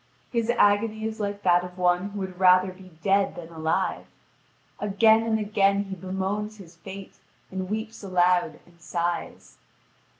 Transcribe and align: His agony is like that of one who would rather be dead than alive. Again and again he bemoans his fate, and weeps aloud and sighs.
His 0.31 0.49
agony 0.49 1.03
is 1.03 1.19
like 1.19 1.43
that 1.43 1.63
of 1.63 1.77
one 1.77 2.09
who 2.09 2.21
would 2.21 2.39
rather 2.39 2.71
be 2.71 2.89
dead 3.03 3.35
than 3.35 3.49
alive. 3.49 4.07
Again 4.79 5.21
and 5.21 5.37
again 5.37 5.83
he 5.83 5.95
bemoans 5.95 6.57
his 6.57 6.75
fate, 6.77 7.19
and 7.51 7.69
weeps 7.69 8.01
aloud 8.01 8.59
and 8.65 8.81
sighs. 8.81 9.57